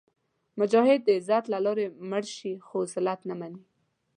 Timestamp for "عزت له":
1.17-1.57